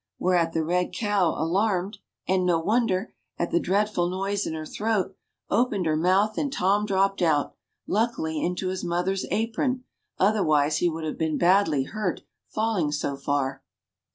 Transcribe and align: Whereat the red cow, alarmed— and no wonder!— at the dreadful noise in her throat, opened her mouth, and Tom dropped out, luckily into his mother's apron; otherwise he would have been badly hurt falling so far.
Whereat 0.17 0.53
the 0.53 0.63
red 0.63 0.93
cow, 0.93 1.29
alarmed— 1.39 1.99
and 2.27 2.43
no 2.43 2.57
wonder!— 2.59 3.13
at 3.37 3.51
the 3.51 3.59
dreadful 3.59 4.09
noise 4.09 4.47
in 4.47 4.55
her 4.55 4.65
throat, 4.65 5.15
opened 5.51 5.85
her 5.85 5.95
mouth, 5.95 6.39
and 6.39 6.51
Tom 6.51 6.87
dropped 6.87 7.21
out, 7.21 7.53
luckily 7.85 8.43
into 8.43 8.69
his 8.69 8.83
mother's 8.83 9.27
apron; 9.29 9.83
otherwise 10.17 10.77
he 10.77 10.89
would 10.89 11.03
have 11.03 11.19
been 11.19 11.37
badly 11.37 11.83
hurt 11.83 12.21
falling 12.47 12.91
so 12.91 13.15
far. 13.15 13.61